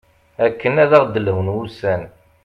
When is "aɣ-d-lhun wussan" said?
0.97-2.01